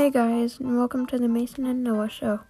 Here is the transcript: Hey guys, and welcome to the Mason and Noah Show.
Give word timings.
Hey 0.00 0.08
guys, 0.08 0.58
and 0.58 0.78
welcome 0.78 1.04
to 1.08 1.18
the 1.18 1.28
Mason 1.28 1.66
and 1.66 1.84
Noah 1.84 2.08
Show. 2.08 2.40